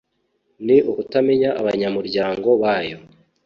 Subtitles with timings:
[0.65, 2.97] ni ukutamenya abanyamuryango bayo